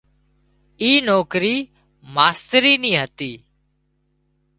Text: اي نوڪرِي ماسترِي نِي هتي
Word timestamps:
اي 0.81 0.89
نوڪرِي 1.07 1.55
ماسترِي 2.15 2.73
نِي 2.83 2.91
هتي 3.01 3.31